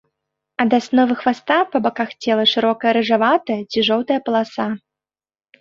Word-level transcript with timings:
Ад 0.63 0.71
асновы 0.77 1.13
хваста 1.19 1.57
па 1.75 1.81
баках 1.87 2.15
цела 2.25 2.45
шырокая 2.53 2.93
рыжаватая 2.97 3.59
ці 3.75 3.79
жоўтая 3.91 4.19
паласа. 4.31 4.67